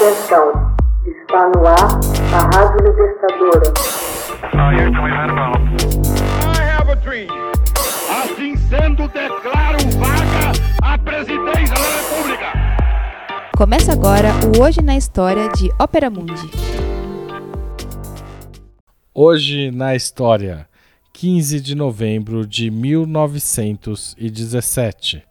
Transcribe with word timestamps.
Atenção, 0.00 0.48
está 1.04 1.50
no 1.50 1.60
ar 1.66 2.00
a 2.32 2.40
Rádio 2.56 2.88
Libertadora. 2.88 3.68
Assim 8.08 8.56
sendo, 8.56 9.06
declaro 9.08 9.76
vaga 9.98 10.52
a 10.82 10.96
presidência 10.96 11.74
da 11.74 11.84
República. 11.98 12.46
Começa 13.54 13.92
agora 13.92 14.30
o 14.56 14.62
Hoje 14.62 14.80
na 14.80 14.96
História 14.96 15.50
de 15.50 15.70
Ópera 15.78 16.08
Mundi. 16.08 16.50
Hoje 19.14 19.70
na 19.70 19.94
História, 19.94 20.66
15 21.12 21.60
de 21.60 21.74
novembro 21.74 22.46
de 22.46 22.70
1917, 22.70 25.22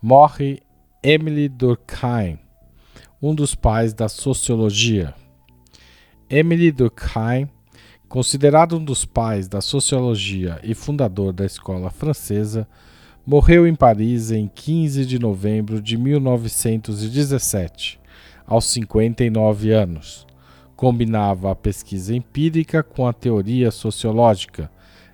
morre 0.00 0.62
Emily 1.02 1.50
Durkheim 1.50 2.47
um 3.20 3.34
dos 3.34 3.54
pais 3.54 3.92
da 3.92 4.08
sociologia. 4.08 5.12
Émile 6.30 6.70
Durkheim, 6.70 7.48
considerado 8.08 8.76
um 8.76 8.84
dos 8.84 9.04
pais 9.04 9.48
da 9.48 9.60
sociologia 9.60 10.60
e 10.62 10.72
fundador 10.72 11.32
da 11.32 11.44
escola 11.44 11.90
francesa, 11.90 12.68
morreu 13.26 13.66
em 13.66 13.74
Paris 13.74 14.30
em 14.30 14.46
15 14.46 15.04
de 15.04 15.18
novembro 15.18 15.82
de 15.82 15.96
1917, 15.96 17.98
aos 18.46 18.66
59 18.66 19.72
anos. 19.72 20.24
Combinava 20.76 21.50
a 21.50 21.56
pesquisa 21.56 22.14
empírica 22.14 22.84
com 22.84 23.04
a 23.04 23.12
teoria 23.12 23.72
sociológica. 23.72 24.70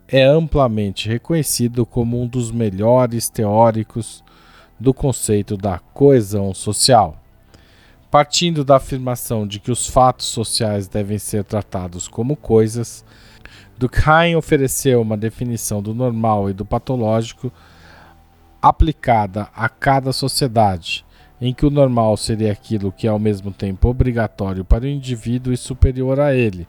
É 0.07 0.23
amplamente 0.23 1.09
reconhecido 1.09 1.87
como 1.87 2.21
um 2.21 2.27
dos 2.27 2.51
melhores 2.51 3.31
teóricos 3.31 4.23
do 4.79 4.93
conceito 4.93 5.57
da 5.57 5.79
coesão 5.79 6.53
social. 6.53 7.24
Partindo 8.15 8.65
da 8.65 8.77
afirmação 8.77 9.45
de 9.45 9.59
que 9.59 9.73
os 9.73 9.89
fatos 9.89 10.27
sociais 10.27 10.87
devem 10.87 11.19
ser 11.19 11.43
tratados 11.43 12.07
como 12.07 12.37
coisas, 12.37 13.05
Durkheim 13.77 14.37
ofereceu 14.37 15.03
uma 15.03 15.17
definição 15.17 15.83
do 15.83 15.93
normal 15.93 16.49
e 16.49 16.53
do 16.53 16.65
patológico 16.65 17.53
aplicada 18.63 19.49
a 19.53 19.69
cada 19.69 20.13
sociedade, 20.13 21.05
em 21.41 21.53
que 21.53 21.67
o 21.67 21.71
normal 21.71 22.17
seria 22.17 22.53
aquilo 22.53 22.93
que 22.93 23.09
é 23.09 23.11
ao 23.11 23.19
mesmo 23.19 23.51
tempo 23.51 23.89
obrigatório 23.89 24.65
para 24.65 24.85
o 24.85 24.89
indivíduo 24.89 25.53
e 25.53 25.57
superior 25.57 26.21
a 26.21 26.33
ele, 26.33 26.69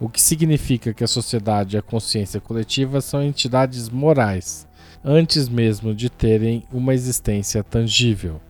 o 0.00 0.08
que 0.08 0.22
significa 0.22 0.94
que 0.94 1.04
a 1.04 1.06
sociedade 1.06 1.76
e 1.76 1.78
a 1.78 1.82
consciência 1.82 2.40
coletiva 2.40 3.02
são 3.02 3.22
entidades 3.22 3.90
morais, 3.90 4.66
antes 5.04 5.50
mesmo 5.50 5.94
de 5.94 6.08
terem 6.08 6.64
uma 6.72 6.94
existência 6.94 7.62
tangível. 7.62 8.40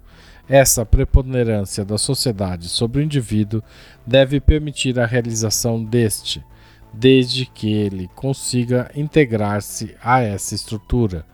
Essa 0.49 0.87
preponderância 0.87 1.85
da 1.85 1.99
sociedade 1.99 2.71
sobre 2.71 3.01
o 3.01 3.05
indivíduo 3.05 3.63
deve 4.07 4.41
permitir 4.41 4.99
a 4.99 5.05
realização 5.05 5.85
deste, 5.85 6.43
desde 6.91 7.45
que 7.45 7.71
ele 7.71 8.09
consiga 8.15 8.91
integrar-se 8.97 9.95
a 10.03 10.21
essa 10.21 10.55
estrutura. 10.55 11.27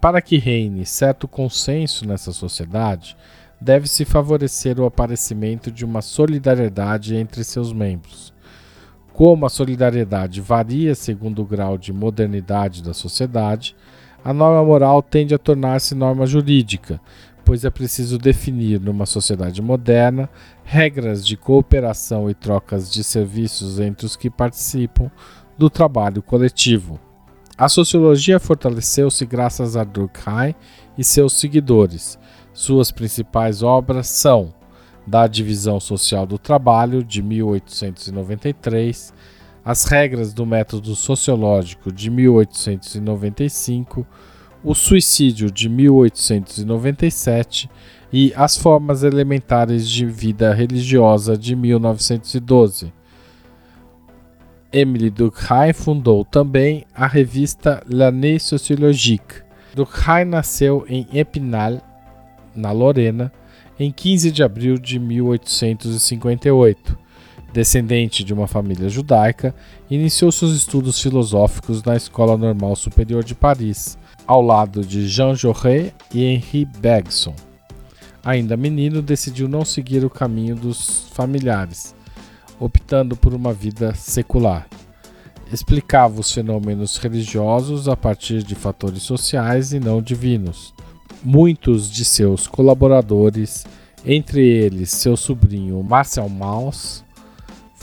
Para 0.00 0.22
que 0.22 0.38
reine 0.38 0.86
certo 0.86 1.26
consenso 1.26 2.06
nessa 2.06 2.32
sociedade, 2.32 3.16
deve-se 3.60 4.04
favorecer 4.04 4.78
o 4.78 4.86
aparecimento 4.86 5.72
de 5.72 5.84
uma 5.84 6.00
solidariedade 6.00 7.16
entre 7.16 7.42
seus 7.42 7.72
membros. 7.72 8.32
Como 9.12 9.44
a 9.44 9.50
solidariedade 9.50 10.40
varia 10.40 10.94
segundo 10.94 11.42
o 11.42 11.44
grau 11.44 11.76
de 11.76 11.92
modernidade 11.92 12.84
da 12.84 12.94
sociedade, 12.94 13.74
a 14.24 14.32
norma 14.32 14.64
moral 14.64 15.02
tende 15.02 15.34
a 15.34 15.38
tornar-se 15.38 15.94
norma 15.94 16.26
jurídica, 16.26 17.00
pois 17.50 17.64
é 17.64 17.70
preciso 17.70 18.16
definir 18.16 18.80
numa 18.80 19.04
sociedade 19.04 19.60
moderna 19.60 20.30
regras 20.62 21.26
de 21.26 21.36
cooperação 21.36 22.30
e 22.30 22.34
trocas 22.34 22.88
de 22.88 23.02
serviços 23.02 23.80
entre 23.80 24.06
os 24.06 24.14
que 24.14 24.30
participam 24.30 25.10
do 25.58 25.68
trabalho 25.68 26.22
coletivo. 26.22 27.00
A 27.58 27.68
sociologia 27.68 28.38
fortaleceu-se 28.38 29.26
graças 29.26 29.76
a 29.76 29.82
Durkheim 29.82 30.54
e 30.96 31.02
seus 31.02 31.40
seguidores. 31.40 32.16
Suas 32.52 32.92
principais 32.92 33.64
obras 33.64 34.06
são 34.06 34.54
Da 35.04 35.26
Divisão 35.26 35.80
Social 35.80 36.24
do 36.26 36.38
Trabalho, 36.38 37.02
de 37.02 37.20
1893, 37.20 39.12
As 39.64 39.86
Regras 39.86 40.32
do 40.32 40.46
Método 40.46 40.94
Sociológico, 40.94 41.90
de 41.90 42.10
1895, 42.10 44.06
o 44.62 44.74
Suicídio 44.74 45.50
de 45.50 45.68
1897 45.68 47.68
e 48.12 48.32
As 48.36 48.56
Formas 48.56 49.02
Elementares 49.02 49.88
de 49.88 50.04
Vida 50.04 50.52
Religiosa 50.52 51.36
de 51.36 51.56
1912. 51.56 52.92
Emily 54.72 55.10
Durkheim 55.10 55.72
fundou 55.72 56.24
também 56.24 56.84
a 56.94 57.06
revista 57.06 57.82
L'Année 57.88 58.38
Sociologique. 58.38 59.42
Durkheim 59.74 60.26
nasceu 60.26 60.84
em 60.88 61.06
Epinal, 61.12 61.80
na 62.54 62.70
Lorena, 62.70 63.32
em 63.78 63.90
15 63.90 64.30
de 64.30 64.42
abril 64.42 64.78
de 64.78 64.98
1858. 64.98 66.99
Descendente 67.52 68.22
de 68.22 68.32
uma 68.32 68.46
família 68.46 68.88
judaica, 68.88 69.52
iniciou 69.90 70.30
seus 70.30 70.52
estudos 70.52 71.00
filosóficos 71.00 71.82
na 71.82 71.96
Escola 71.96 72.36
Normal 72.36 72.76
Superior 72.76 73.24
de 73.24 73.34
Paris, 73.34 73.98
ao 74.24 74.40
lado 74.40 74.84
de 74.84 75.08
Jean 75.08 75.34
Jaurès 75.34 75.92
e 76.14 76.24
Henri 76.24 76.64
Bergson. 76.64 77.34
Ainda 78.22 78.56
menino, 78.56 79.02
decidiu 79.02 79.48
não 79.48 79.64
seguir 79.64 80.04
o 80.04 80.10
caminho 80.10 80.54
dos 80.54 81.08
familiares, 81.12 81.92
optando 82.60 83.16
por 83.16 83.34
uma 83.34 83.52
vida 83.52 83.94
secular. 83.94 84.68
Explicava 85.52 86.20
os 86.20 86.30
fenômenos 86.30 86.98
religiosos 86.98 87.88
a 87.88 87.96
partir 87.96 88.44
de 88.44 88.54
fatores 88.54 89.02
sociais 89.02 89.72
e 89.72 89.80
não 89.80 90.00
divinos. 90.00 90.72
Muitos 91.24 91.90
de 91.90 92.04
seus 92.04 92.46
colaboradores, 92.46 93.66
entre 94.06 94.46
eles 94.46 94.90
seu 94.90 95.16
sobrinho 95.16 95.82
Marcel 95.82 96.28
Mauss, 96.28 97.04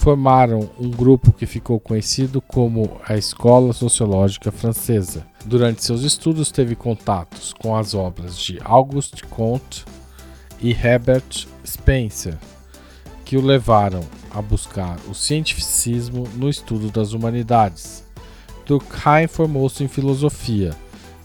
formaram 0.08 0.70
um 0.80 0.90
grupo 0.90 1.34
que 1.34 1.46
ficou 1.46 1.82
conhecido 1.82 2.40
como 2.40 2.98
a 3.06 3.18
Escola 3.18 3.74
Sociológica 3.74 4.54
Francesa. 4.54 5.28
Durante 5.44 5.84
seus 5.84 6.02
estudos, 6.04 6.50
teve 6.50 6.78
contatos 6.78 7.52
com 7.52 7.76
as 7.76 7.94
obras 7.94 8.40
de 8.40 8.58
Auguste 8.64 9.26
Comte 9.26 9.84
e 10.62 10.72
Herbert 10.72 11.46
Spencer, 11.66 12.38
que 13.26 13.36
o 13.36 13.42
levaram 13.42 14.00
a 14.32 14.42
buscar 14.42 14.98
o 15.10 15.14
cientificismo 15.14 16.26
no 16.36 16.48
estudo 16.48 16.90
das 16.90 17.12
humanidades. 17.12 18.02
Durkheim 18.66 19.28
formou-se 19.28 19.84
em 19.84 19.90
filosofia, 19.90 20.74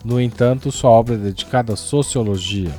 no 0.05 0.21
entanto, 0.21 0.73
sua 0.73 0.91
obra 0.91 1.15
é 1.15 1.19
dedicada 1.19 1.75
à 1.75 1.77
sociologia. 1.77 2.75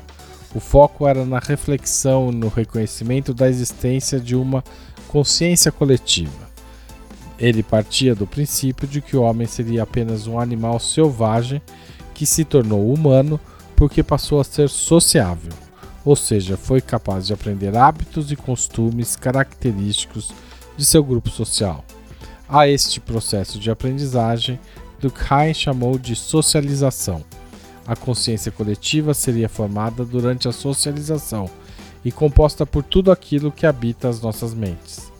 O 0.53 0.59
foco 0.59 1.07
era 1.07 1.25
na 1.25 1.39
reflexão 1.39 2.29
e 2.29 2.35
no 2.35 2.49
reconhecimento 2.49 3.33
da 3.33 3.47
existência 3.47 4.19
de 4.19 4.35
uma 4.35 4.61
consciência 5.13 5.71
coletiva. 5.71 6.49
Ele 7.37 7.61
partia 7.61 8.15
do 8.15 8.25
princípio 8.25 8.87
de 8.87 8.99
que 8.99 9.15
o 9.15 9.21
homem 9.21 9.45
seria 9.45 9.83
apenas 9.83 10.25
um 10.25 10.39
animal 10.39 10.79
selvagem 10.79 11.61
que 12.15 12.25
se 12.25 12.43
tornou 12.43 12.91
humano 12.91 13.39
porque 13.75 14.01
passou 14.01 14.41
a 14.41 14.43
ser 14.43 14.69
sociável, 14.69 15.51
ou 16.03 16.15
seja, 16.15 16.57
foi 16.57 16.81
capaz 16.81 17.27
de 17.27 17.33
aprender 17.33 17.77
hábitos 17.77 18.31
e 18.31 18.35
costumes 18.35 19.15
característicos 19.15 20.31
de 20.75 20.83
seu 20.83 21.03
grupo 21.03 21.29
social. 21.29 21.85
A 22.49 22.67
este 22.67 22.99
processo 22.99 23.59
de 23.59 23.69
aprendizagem, 23.69 24.59
Durkheim 24.99 25.53
chamou 25.53 25.99
de 25.99 26.15
socialização. 26.15 27.23
A 27.85 27.95
consciência 27.95 28.51
coletiva 28.51 29.13
seria 29.13 29.47
formada 29.47 30.03
durante 30.03 30.47
a 30.47 30.51
socialização 30.51 31.47
e 32.03 32.11
composta 32.11 32.65
por 32.65 32.83
tudo 32.83 33.11
aquilo 33.11 33.51
que 33.51 33.65
habita 33.65 34.09
as 34.09 34.21
nossas 34.21 34.53
mentes. 34.53 35.11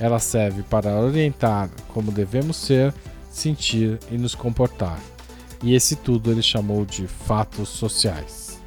Ela 0.00 0.18
serve 0.18 0.62
para 0.62 1.00
orientar 1.00 1.68
como 1.88 2.12
devemos 2.12 2.56
ser, 2.56 2.94
sentir 3.30 3.98
e 4.10 4.16
nos 4.16 4.34
comportar. 4.34 4.98
E 5.62 5.74
esse 5.74 5.96
tudo 5.96 6.30
ele 6.30 6.42
chamou 6.42 6.84
de 6.84 7.06
fatos 7.06 7.68
sociais. 7.68 8.60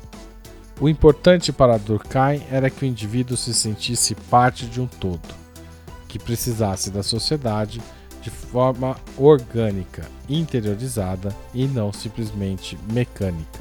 O 0.80 0.89
importante 0.89 1.53
para 1.53 1.77
Durkheim 1.77 2.41
era 2.50 2.69
que 2.69 2.83
o 2.83 2.88
indivíduo 2.88 3.38
se 3.38 3.53
sentisse 3.53 4.15
parte 4.15 4.65
de 4.65 4.81
um 4.81 4.88
todo, 4.88 5.21
que 6.07 6.18
precisasse 6.18 6.89
da 6.89 7.03
sociedade 7.03 7.81
de 8.21 8.30
forma 8.30 8.97
orgânica, 9.18 10.07
interiorizada 10.27 11.35
e 11.53 11.65
não 11.65 11.94
simplesmente 11.94 12.77
mecânica. 12.91 13.59